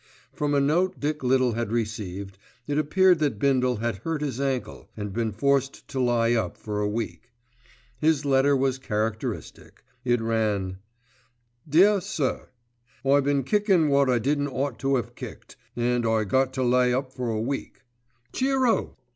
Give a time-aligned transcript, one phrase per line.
[0.33, 4.89] From a note Dick Little had received it appeared that Bindle had hurt his ankle
[4.97, 7.29] and been forced to lie up for a week.
[7.99, 9.83] His letter was characteristic.
[10.03, 10.79] It ran:—
[11.69, 12.49] "DEAR SIR,
[13.05, 16.91] I been kicking what I didn't ought to have kicked, and I got to lay
[16.91, 17.81] up for a week.
[18.33, 18.95] Cheero!